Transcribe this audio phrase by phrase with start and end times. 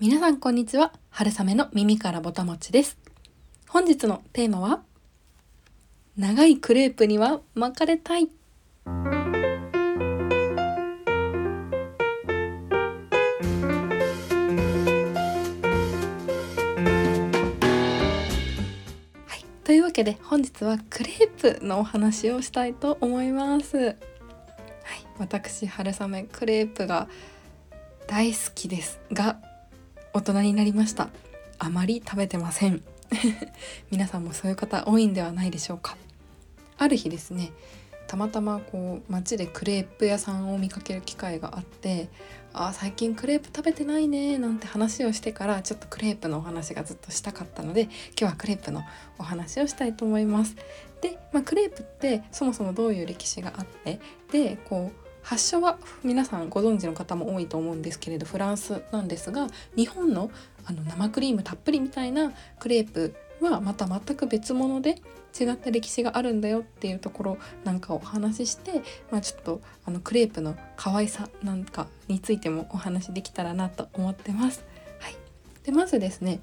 [0.00, 0.92] 皆さんこんにちは。
[1.10, 2.98] 春雨の耳からぼたもちです。
[3.68, 4.82] 本日のテーマは
[6.16, 8.28] 長いクレープには巻かれたい。
[8.84, 8.90] は
[19.36, 19.44] い。
[19.62, 23.76] というわけで本日はクレープのお話をしたいと思います。
[23.76, 23.94] はい。
[25.18, 27.08] 私春雨クレープが
[28.08, 29.38] 大好きですが
[30.14, 31.08] 大人になりました。
[31.58, 32.82] あまり食べてません。
[33.90, 35.96] 皆さんもそういう方多いんではないでしょうか。
[36.78, 37.52] ある日ですね
[38.08, 42.08] たまたまこう街でクレープ屋さんを見かける機会があって
[42.52, 48.82] 「あ最近クレープ食べてないね」なんて話をしてからちょっとクレープのお話がずっとしたかったので今日はクレープの
[49.18, 50.56] お話をしたいと思います。
[51.00, 54.00] で、まあ、クレープってそもそもどういう歴史があって
[54.30, 60.30] でこう発祥は皆さんご存知の方も多いと思うんですけれどフランスなんですが日本の
[60.64, 65.02] あの生クリームたっぷりみたいなクレープはまた全く別物で
[65.38, 74.64] 違った歴史があるんだよっていうところなんかをお話しして、まあ、ちょっとあのクレープの可愛さなんかについてもお話できたらなと思ってます。
[75.00, 75.16] はい、
[75.64, 76.40] でまずですね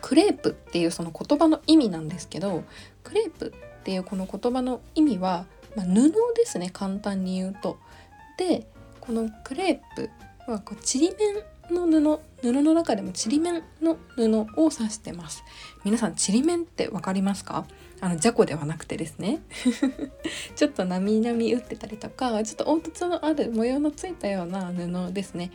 [0.00, 2.64] クレープっていうその言葉の意味なんですけど
[3.04, 7.78] クレープっていうこの言葉の意味は、まあ、布ですね簡単に言うと。
[8.38, 8.66] で
[9.00, 10.10] このクレープ
[10.50, 14.22] はこうちりめんの布布の中でもちりめんの布
[14.56, 15.44] を指してます。
[15.84, 17.66] 皆さんちりめんって分かりますか？
[18.00, 19.40] あのじゃこではなくてですね。
[20.56, 25.50] ちょっとなみなみ打ってたりとかちょっと凹凸のある模様のついたような布ですね。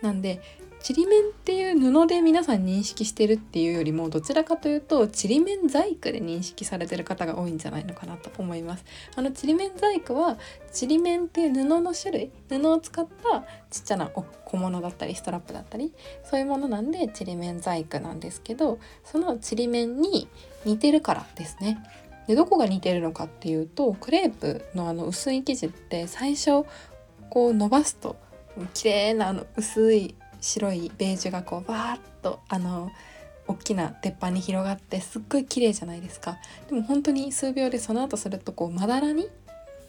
[0.00, 0.40] なんで
[0.82, 8.84] ちりめんっていう布で皆さん認識してるっていうよりもどちらかというとちりめん細工で認識されてる方が多いんじゃないのかなと思います。
[9.14, 10.38] あのちりめん細工は
[10.72, 15.92] ちりめんっていう布の種類布を使ったちっちゃな小物だったりストラップだったり
[16.24, 20.26] そういうものなんでちりめん細工なんですけどそのちりめんに
[20.64, 21.78] 似てるからですね。
[22.26, 26.64] でどこが似てるのかっていうとクレープのあの薄い生地って最初
[27.30, 28.16] こう伸ばすと
[28.74, 32.92] 綺麗なあの薄い白いベージュがこうバーッとあの
[33.46, 36.38] 大きな鉄板に広がってすっごい綺麗じゃないですか。
[36.68, 39.28] でも本当に数秒でその後するとこうまだらに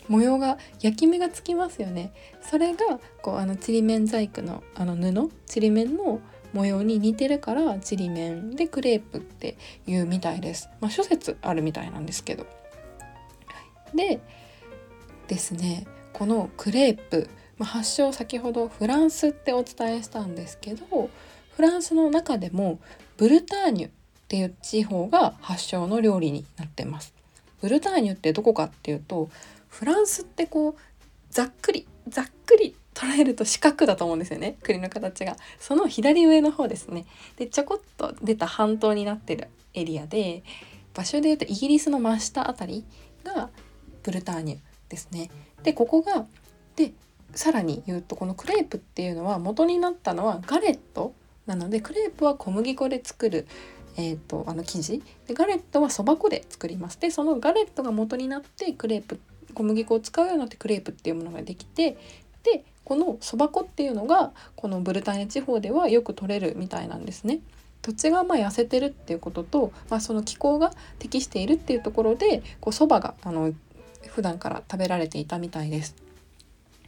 [0.08, 2.14] 模様が焼き目がつきますよね。
[2.42, 6.22] それがこうあのちりめん細工のあの布ちりめんの
[6.54, 10.70] 模様に似てるからちりめんでクレープっていうみたいです。
[10.80, 12.46] まあ諸説あるみたいなんですけど。
[13.96, 14.20] で
[15.28, 21.10] ですねこのクレープまあ、発祥先ほどフランスってお伝えしたんですけど
[21.56, 22.80] フランスの中でも
[23.18, 23.92] ブルターニュっ
[24.28, 27.14] ていう地方が発祥の料理になってます。
[27.62, 29.30] ブルターニュってどこかっていうと
[29.70, 30.76] フランスってこう
[31.30, 34.58] ざっくりざっくり捉えると四角だと思うんですよね。
[34.64, 35.36] 国の形が。
[35.60, 37.06] その左上の方ですね。
[37.38, 40.44] でちょこっと出た半島になってるエリアで
[40.94, 42.86] 場所でいうとイギリスの真下あたり
[43.24, 43.50] が
[44.04, 44.60] ブルターニュ
[44.90, 45.30] ですね。
[45.64, 46.26] でここが
[46.76, 46.94] で
[47.36, 51.14] さらに言うとこのクレープっていうのは元になったのはガレット
[51.46, 53.48] なのでクレープは小麦粉で作る、
[53.98, 59.20] えーと、あの生地でガレットはそば粉で作りますでそのガレットが元になってクレープ
[59.54, 61.98] 小麦粉を使うようになってクレープっていうものができて
[62.44, 67.40] でこのそば粉っていうのがこのブルターニュ地方ではよく取れるみたいなんですね。
[67.82, 73.54] 土地がまあ痩せてるっていうことと、まあ、その気候が適しているっていうところでこうそばがあの
[74.08, 76.03] 普段から食べられていたみたいです。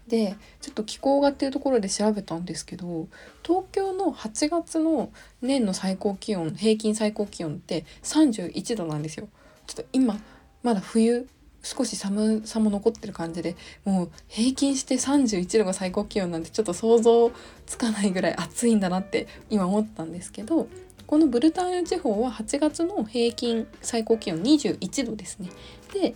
[0.08, 3.08] でちょっと気候がっていうところで調べたんですけど
[3.44, 5.12] 東京の8月の
[5.42, 9.28] 年の最高気温平均最高気温って31度なんですよ。
[9.66, 10.20] ちょっと今
[10.62, 11.28] まだ冬
[11.64, 17.32] 少し寒さも残ってる感じでもう平均して31度が最高気温なんてちょっと想像
[17.66, 20.68] つかないぐらい暑いんだなって今思ったんですけど
[21.08, 25.50] このブルターニュ地方は8月の平均最高気温21度ですね。
[25.94, 26.16] で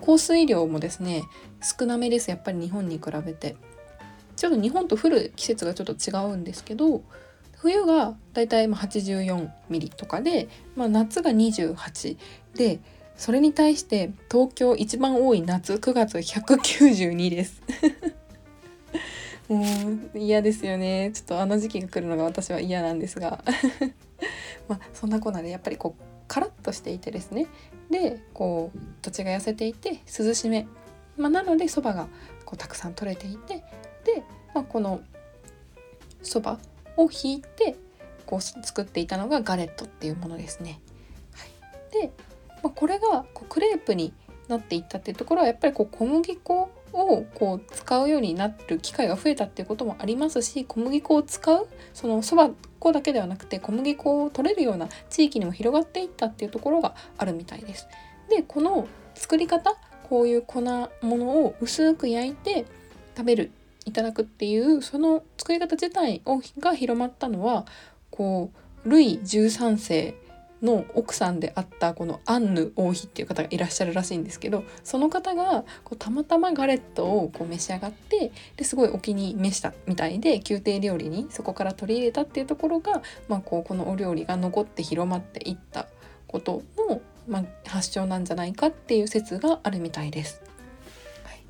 [0.00, 1.24] 降水量もですね
[1.62, 3.56] 少なめですやっぱり日本に比べて。
[4.36, 7.02] ちょっと日本と降る季節がちょっと違うんですけど
[7.56, 12.16] 冬がだいたい84ミリとかで、まあ、夏が28
[12.54, 12.80] で
[13.16, 17.62] それに対して東京一番多い夏9月192です。
[19.48, 19.64] も
[20.14, 21.12] う嫌ですよね。
[21.14, 23.42] ちょっとあの時期が来るのが私は嫌なんですが。
[24.68, 27.46] まあそんなこんなでやっぱりこうカラッとしていてですね。
[27.90, 30.66] でこう土地が痩せていて涼しめ、
[31.16, 32.08] まあ、なのでそばが
[32.44, 33.64] こうたくさん取れていて。
[34.06, 34.22] で、
[34.54, 35.00] まあ、この
[36.22, 36.58] そば
[36.96, 37.76] をひいて
[38.24, 40.80] こう作っていたのがガレットっていうものですね。
[41.34, 42.12] はい、で、
[42.62, 44.12] まあ、これがこうクレープに
[44.48, 57.86] なっていったっていうところはやっぱりこう小麦粉をこう使うようになる機会が増えたっていうこともありますし小麦粉を使うそのそば粉だけではなくて小麦粉を取れるような地域にも広がっていったっていうところがあるみたいです。
[58.28, 59.76] でこの作り方
[60.08, 62.66] こういう粉ものを薄く焼いて
[63.16, 63.50] 食べる
[63.84, 67.66] いただくっていうその作り方自体をが広まったのは
[68.10, 68.50] こ
[68.84, 70.14] うルイ13世
[70.66, 85.86] の奥さんであったこのアンヌ王妃っていう方がいらっしゃるらしいんですけどその方がこうたまたまガレットをこう召し上がってですごいお気に召したみたいで宮廷料理にそこから取り入れたっていうところが、まあ、こうこのお料理が残って広まっていった
[86.26, 90.42] ことの、まあ、発祥なんじゃないかっていう説があるみたいです。
[91.24, 91.40] はい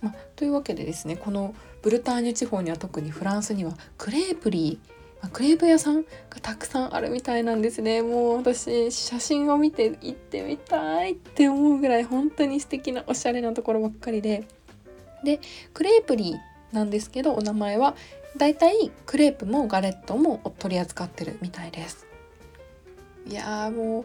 [0.00, 6.08] まあ、というわけでですねこのブルターニュ地方には特にフランスにはクレープリーまクレープ屋さんが
[6.40, 8.02] たくさんあるみたいなんですね。
[8.02, 14.46] もう私写真を見て行ってみたいって思うぐらい本当に素敵なおしゃれなところばっかりで。
[15.24, 15.40] で
[15.74, 17.96] クレープリーなんですけどお名前は
[18.36, 22.06] だいたいクレープもガレットも取り扱ってるみたいです。
[23.26, 24.04] いやーもう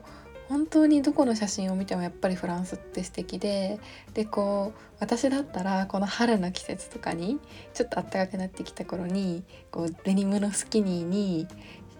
[0.49, 3.79] 本当にどこの写真を見てもやっぱりフランスって素敵で
[4.13, 7.39] でこう私だったらこの春の季節とかに
[7.73, 11.47] ちょっと暖かくなってきた頃にこうデニムのスキニーに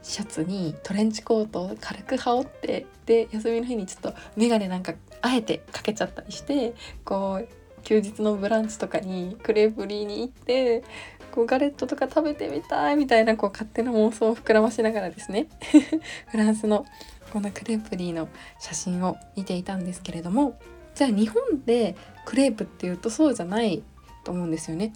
[0.02, 6.74] シャツにトレンチコートを軽く羽織ってで休みの日にちょっと眼鏡なんかあえてかけちゃったりして
[7.06, 7.48] こう
[7.84, 10.84] 休日のブランチとかにクレープリーに行って
[11.32, 15.48] こうガレットとか食べてみたいみたいなこう勝手な妄想を膨らましながらですね。
[16.30, 16.86] フランスの
[17.34, 20.60] このクレープリーの写真を見ていたんですけれども
[20.94, 21.96] じゃあ日本で
[22.26, 23.82] クレープっていうとそうじゃない
[24.24, 24.94] と思うんですよね。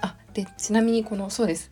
[0.00, 1.70] あでちなみにこのそうです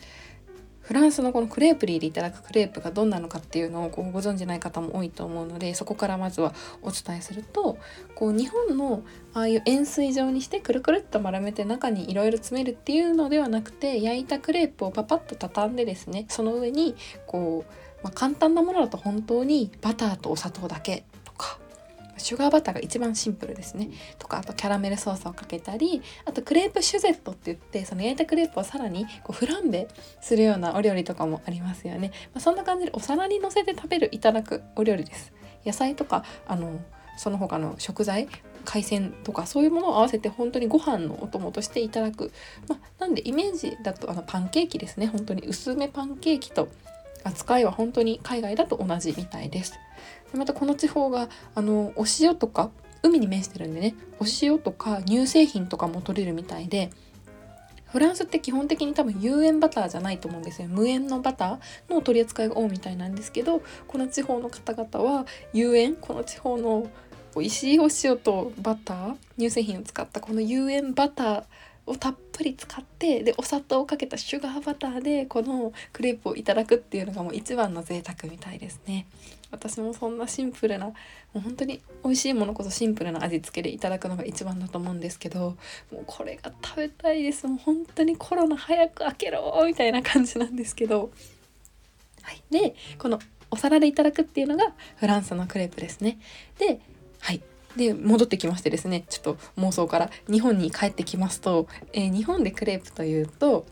[0.83, 7.79] フランスのこのクレープリーでいただくクレープがどんなのかっていうのをこうご存じない方も多いと思うのでそこからまずはお伝えすると
[8.15, 9.03] こう日本の
[9.35, 16.95] ああいう円錐状にしてくるくるっと丸めて中にいろいろ詰めるっていうのではなくて焼いたクレープをパパッと畳んでですねその上に
[17.27, 21.59] こうまあ、簡単なものだと本当にバターとお砂糖だけとか
[22.19, 23.91] シュガーバターが一番シンプルですね。
[24.19, 29.89] とかあとキャラメルソースをかけたりあとクレープシュゼットって言ってその焼いたクレープをさらにこうフランベ
[30.21, 35.33] するようなお料理とかもありますよね、まあ、そんな感じでお皿にのせて食べるいただくお料理です。
[35.65, 36.81] 野菜とかあの
[37.17, 38.29] その他の食材
[38.65, 42.33] 海鮮とかそういうものを合わせて本当にご飯のお供としていただく、
[42.69, 45.07] まあ、なんでイメージだとあのパンケーキですね。
[45.07, 46.69] 本当に薄めパンケーキと
[47.25, 49.73] 扱いは本当に海外だと同じみたいです。
[50.33, 52.71] でまたこの地方があのお塩とか
[53.03, 56.91] 海に面してるんでねお塩とか乳製品とかも取れるみたいで
[57.87, 66.87] フランスって基本的に多分有塩バターじゃないと思うんですよ無塩のバターの取り扱いが多いみたいなんですけどこの地方の方々は有塩この地方の
[67.35, 71.45] 美味しいお塩とバター乳製品を使ったこの有塩バター
[71.87, 79.07] をたっぷり使ってでお砂糖をかけたシュガーバターでこのクレープをいただくっていうのがもう一番の贅沢みたいですね。
[79.51, 80.95] 私もそんなシンプルなも
[81.37, 85.57] う本当に美味しいものこそシンプルな味付けでいただくのが一番だと思うんですけど
[85.91, 87.47] もうこれが食べたいです。
[87.47, 91.11] もう本当にコロナ早く開けろみたいな感じなんですけど。
[92.23, 92.43] はい。
[92.51, 93.19] でこの
[93.51, 96.19] お皿でいただくっていうのがフランスのクレープですね。
[96.59, 96.81] で
[97.21, 97.43] はい。
[97.77, 103.67] で戻ってきましてですねちょっと妄想から日本に帰ってきますと、えー、日本でクレープというと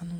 [0.00, 0.12] あの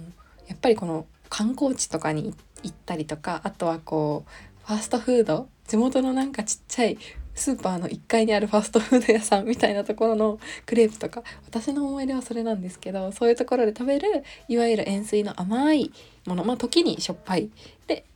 [0.46, 6.98] やっぱりこの観光地とかに行ったりとかあとはこうファーストフード地元のなんかちっちゃい
[7.34, 15.92] スーパーの1階にあるファーストフード屋さんみたいなところのクレープとか私の思い出はそれなんですけどそういうところで食べるいわゆる塩水の甘い
[16.26, 17.50] ものまあ時にしょっぱい
[17.86, 18.06] で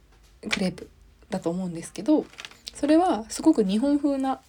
[0.48, 0.88] クレープ
[1.28, 2.24] だと思うんですけど
[2.74, 4.40] それはすごく日本風な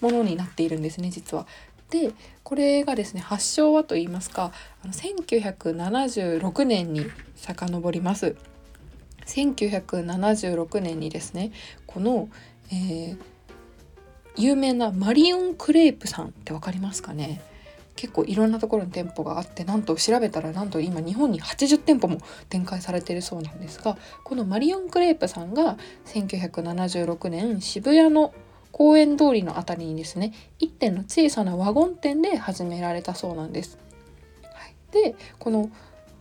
[0.00, 1.46] ものになっているんですね実は。
[1.90, 2.12] で
[2.44, 4.52] これがですね発祥はと言いますか
[4.84, 8.36] あの1976年に遡ります。
[9.26, 11.52] 1976年にですね
[11.86, 12.28] この、
[12.72, 13.18] えー、
[14.36, 17.40] 有名なマリオンクレープさんって分かりますかね？
[18.00, 25.76] 結構いろんなところに店舗があってなんと調べたらなんと今日本に80店舗も展開されているそうなんですがこのマリオンクレープさんが
[26.06, 28.32] 1976年渋谷の
[28.72, 33.78] 公園通りの辺りにですね1店の小さなワゴン店で始められたそうなんです。
[34.42, 35.70] はい、でこの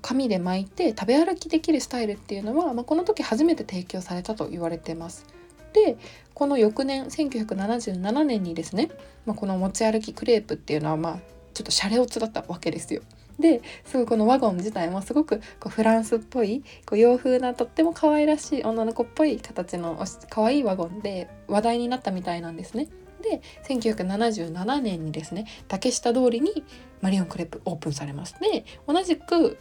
[0.02, 5.26] 紙で巻いて食べ歩きできるスタイルっていうのは、まあ、この時初めて提供されたと言われてます。
[5.74, 5.98] で
[6.34, 8.90] この翌年1977年にですね、
[9.26, 11.20] まあ、この持ち歩きクレープっていうのはまあ
[11.54, 13.02] ちょっとシャレオツだったわけですよ。
[13.40, 22.88] ですごいこのワゴン自体もすごくこうフランスっぽいこう洋風なとっても可愛らしい女の子っぽい形の可愛いワゴンで話題になったみたいなんですね。
[23.22, 26.64] で1977年にですね竹下通りに
[27.02, 28.36] マリオンクレープオープンされます。
[28.40, 29.58] で同じく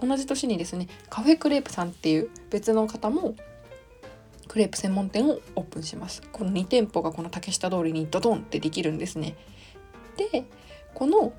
[0.00, 3.34] 同じ年にですねカフェクレープさんっていう別の方も
[4.48, 6.22] クレープ専門店をオープンします。
[6.32, 9.36] この2店舗がこの竹下通りにドドンってできるんですね。
[10.16, 10.44] で
[10.94, 11.32] この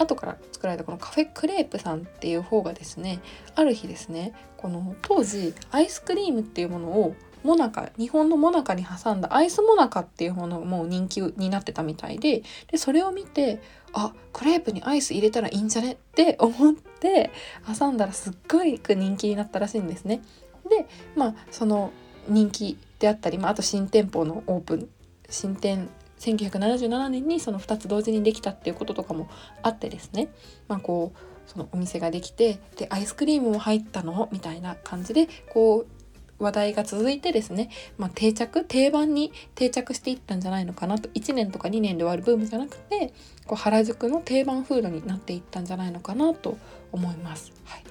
[0.00, 3.20] 後から作られたこのカフェクレープさんっていう方がですね
[3.54, 17.30] ある日ですねこの当時アイスクリームっていうものをモナカ日本のモナカに挟んだアイスモナカっていうものも人気になってたみたいででそれを見てあクレープにアイス入れたらいいんじゃねって思って
[17.78, 20.22] 挟んだらすっごい人気になったらしいんですね。
[20.68, 21.92] でまあその
[22.28, 24.88] 人気であったり、まあ、あと新店舗のオープン
[25.28, 25.88] 新店
[26.20, 29.28] 1977年にその2つ同時にできたっていうこととかも
[29.62, 30.28] あってですね、
[30.68, 31.18] まあ、こう
[31.50, 36.00] そのお店ができてでアイスクリームも入ったのみたいな感じでこう
[36.40, 43.12] 話題が続いてですね、まあ、定着定番に定着していったんじゃないのかなと1年とか2年で終わるブームじゃなくて
[43.46, 46.56] こう原宿の定番フードになっていったんじゃないのかなと
[46.92, 47.52] 思います。
[47.64, 47.84] はい、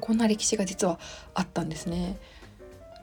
[0.00, 0.98] こんな歴史が実は
[1.34, 2.16] あったんですね。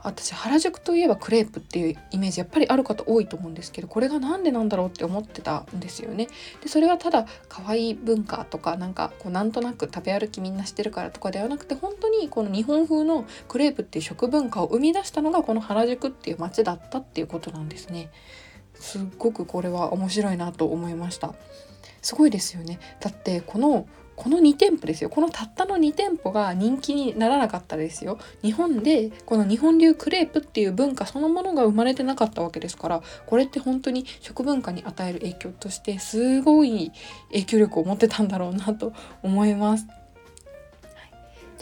[0.03, 6.27] 私原宿といえばクレープっていうイメージやっぱりある方多いと思うんですけどこれが何でなんだろうって思ってたんですよね。
[6.62, 18.10] でそれはただ可愛い文化とかなんかこうなんとなく食べ歩きみんなしてるからとかではなくて本当にこの日本風のクレープっていう食文化を生み出したのがこの原宿っていう街だったっていうことなんですね。
[18.75, 21.34] すっごくこれは面白いなと思いました。
[22.01, 22.79] すごいですよね。
[23.00, 23.88] だってこの
[24.21, 36.91] この2店舗ですよこのたったの2店舗が人気にならなかったですよ日本でこの日本流クレープっていう文化そのものが生まれてなかったわけですからこれって本当に食文化に与える影響としてすごい
[37.31, 39.87] 影響力を持ってたんだろうなと思います。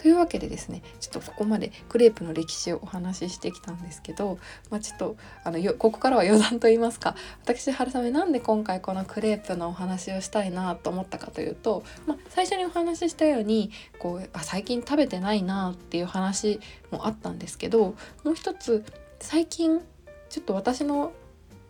[0.00, 4.38] というわけでですねちょっとここまでクレープの歴史をお話ししてきたんですけど、
[4.70, 18.86] まあ、ちょっとあのよここからは余談と言いますか私春雨なんで今回このクレープのお話をしたいなと思ったかというと、まあ、最初にお話ししたようにこうあ最近食べてないなっていう話もあったんですけどもう一つ
[19.18, 19.82] 最近
[20.30, 21.12] ちょっと私の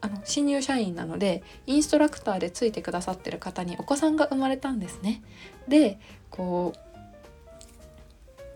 [0.03, 5.21] あの新入社員なのでインストラクターでついてくださってる方にお子さんが生まれたんですね。
[5.69, 5.99] で
[6.31, 6.90] こう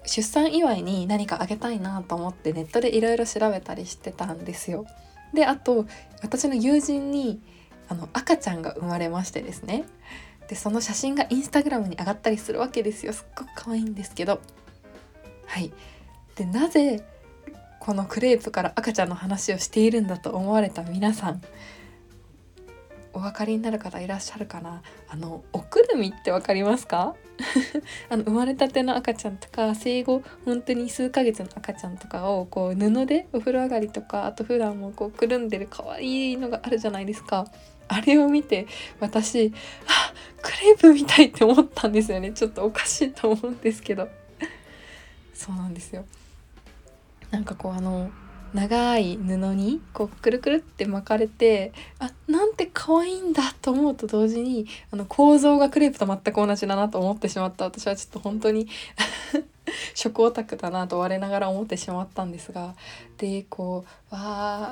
[0.06, 4.86] 出産祝いに何かあげたいなと思ってネットでいろいろ調べたりしてたんですよ。
[5.32, 5.86] であと
[6.22, 7.40] 私の友人に
[7.88, 9.84] あの赤ちゃんが生まれましてですね。
[10.48, 13.12] でその写真がインスタグラムに上がったりするわけですよ。
[13.12, 14.40] すっごく可愛いんですけど。
[15.46, 15.72] はい。
[16.36, 17.02] でなぜ
[17.80, 21.42] このクレープから赤ちゃんの話をしているんだと思われた皆さん。
[23.14, 24.82] お分かりになる方いらっしゃるかな？
[25.08, 27.14] あのおくるみって分かりますか？
[28.10, 37.46] あの生まれたての赤ちゃんとか生後本当に数ヶ月の赤ちゃんとかをこう布でお風呂上がりとかあと普段もこうくるんでる可愛いのがあるじゃないですか。
[37.86, 38.66] あれを見て
[38.98, 39.52] 私
[39.86, 42.32] あクレープみたいって思ったんですよね。
[42.32, 44.08] ちょっとおかしいと思うんですけど。
[45.34, 46.04] そうなんですよ。
[47.30, 48.10] なんかこうあの
[48.54, 57.64] 長い布にこうくるくるって巻かれてあなんて可愛いんだと思うと同時にあの構造がクレープと全く同じだなと思ってしまった。
[57.64, 58.68] 私はちょっと本当に
[59.94, 62.74] 食オタクだなと我ながら思ってしまったんですが
[63.18, 64.20] でこうわ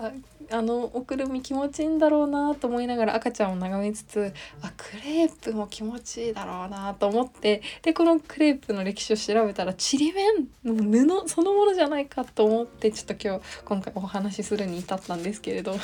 [0.07, 0.13] あ
[0.51, 15.77] あのおくるみ気持ちいいんだろうなと思いながら赤ちゃんを眺めつつあクレープも気持ちいいだろうなと思ってでこのクレープの歴史を調べたらちりめんの布そのものじゃないかと思ってちょっと今日今回お話しするに至ったんですけれど。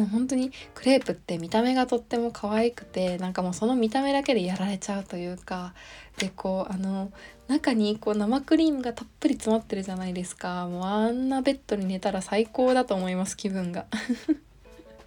[0.00, 5.74] 本当にクレープって見た目がとっても可愛くてなんかもうその見た目だけでやられちゃうというか
[6.18, 7.12] でこうあの
[7.48, 10.66] 中にこう生クリームがたっぷり詰まってるじゃないですか。
[10.68, 13.86] もうあんなベッドに寝たら最高だと思います気分が。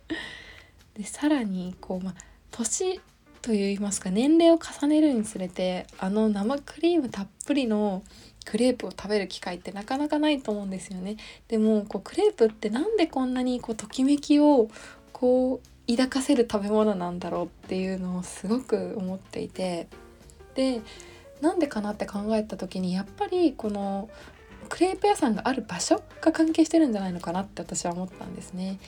[0.93, 2.13] でさらにこう、ま、
[2.51, 3.01] 年
[3.41, 8.01] といいますか年齢を重ねるにつれてあの生クリームたっぷりの
[8.45, 11.17] クレープを食べる機会ってなかなかないと思うんですよね。
[11.47, 14.69] でもこうクレープって何でこんなにこうときめきを
[15.11, 19.87] こう抱かせる食べ物なんだろうっていうのをすごく思っていて
[20.55, 20.81] で
[21.41, 24.09] なんでかなって考えた時にやっぱりこの
[24.69, 28.79] クレープ屋さんがある場所が関係してるんじゃないのかなって私は思ったんですね。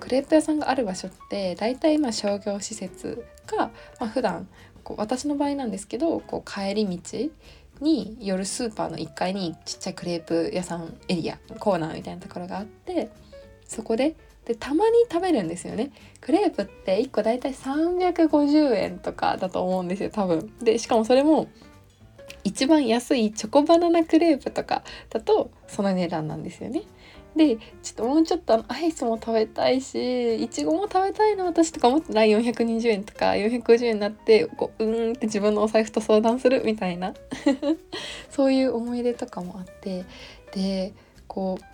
[0.00, 4.48] クレープ屋さんがある場所って大体まあ商業施設が、まあ、普段
[4.82, 7.30] こう私の場合なんですけどこう帰り道
[7.80, 13.10] に夜スーパーの1階にちっちゃいクレープ屋さんエリアコーナーみたいなところがあって
[13.66, 15.92] そこででたまに食べるんですよね。
[16.20, 20.52] クレープって1個だいたい350円とかだと思うんですよ多分。
[20.60, 21.48] でしかもそれも
[22.42, 26.82] 一番安いチョコバナナクレープとかだとその値段なんですよね。
[27.36, 32.30] でちょっともうちょっとアイスも食べたいしいちごも食べたいな私とか思ってない。
[32.30, 37.14] 420円とか450円になってこううーんって自分のお財布と相談するみたいな。
[38.30, 40.04] そういう思い出とかもあって
[40.52, 40.92] で
[41.28, 41.64] こう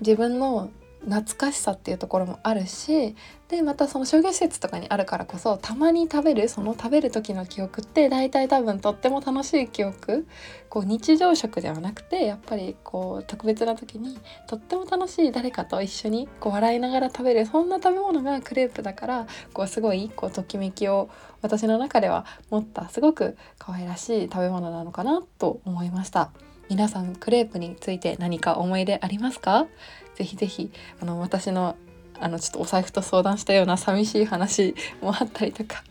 [0.00, 3.14] 自分の懐かしさっていうところもあるし
[3.48, 10.26] でまたその商業施設とかにあるからこそたまに食べるその食べる時の記憶って大体多分とっても楽しい記憶
[10.68, 21.08] こう日常食ではなくてやっぱりこう特別な時にとっても楽しい誰かと一緒にこう笑いながら食べるそんな食べ物がクレープだからこうすごいこうときめきを
[21.40, 26.30] 私の中では持ったすごく可愛らしい食べ物なのかなと思いました。
[26.68, 29.66] 皆さんクレープについて何か思い出ありますか？
[30.14, 30.70] ぜひぜひ
[31.00, 31.76] あの私の
[32.20, 35.84] あのちょっとお財布と相談したような寂しい話もあったりとか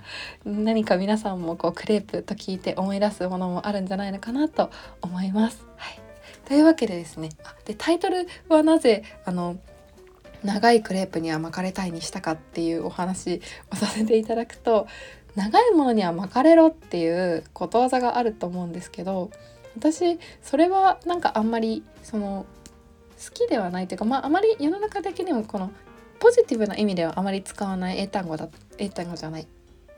[0.44, 4.70] 何か皆さんもこうクレープと聞いて思い出すものもあるんじゃないのかなと
[5.02, 5.66] 思います。
[5.78, 6.00] はい、
[6.46, 9.58] というわけでですねあでタイトルはなぜあの
[10.44, 13.42] 長いクレープには巻かれたいにしたかっていうお話
[13.72, 14.86] をさせていただくと
[15.36, 19.32] 長いものには巻かれろっていうことわざがあると思うんですけど
[19.78, 22.46] 私それはなんかあんまりその
[23.24, 25.72] 好きではないというかまああまり世の中的にもこの
[26.20, 29.48] ポジティブな意味ではあまり使わない英単語だ英単語じゃない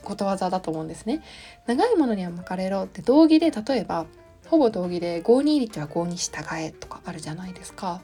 [0.04, 1.22] ことわざだと思うんですね。
[1.66, 4.06] 長いものには巻かれろって道義で例えば
[4.48, 8.02] ほぼ道義で5に入りては5に従えとかあるじゃないですか。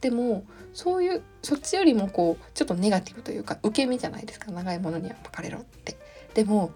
[0.00, 5.96] でもそういうそっちよりもこうちょっとネガティブというか受け身じゃないですか長いものには巻かれろって。
[6.34, 6.72] でも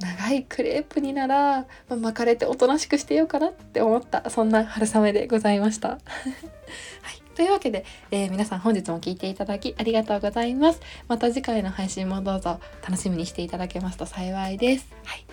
[0.00, 5.88] 長いクレープになら、まあ、巻かれておとなしくしてようかなって思ったそんな春雨でございました。
[5.98, 10.80] はいというわけで、えー、皆さん本日も聴いていただきありがとうございます。
[11.06, 14.88] また次回の配信もどうぞ楽しみにしていただけますと幸いです。
[15.04, 15.24] はい。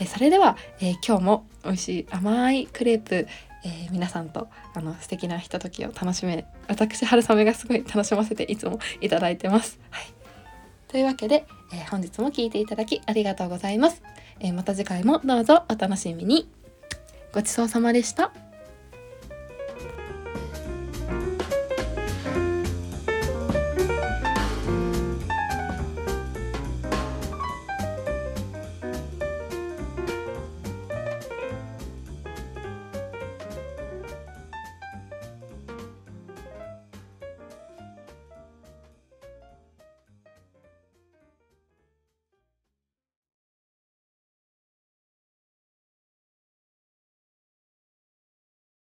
[0.00, 3.26] えー、それでは、えー、今日も美味しい甘いクレープ、
[3.64, 9.80] え皆さんとあの素敵なひとときを楽しめ私春雨がすごい楽しませていつもいただいてます。
[9.90, 10.15] はい。
[10.88, 14.02] というわけで、え本日も聴いていただきありがとうございます。
[14.40, 16.48] えまた次回もどうぞお楽しみに。
[17.32, 18.32] ごちそうさまでした。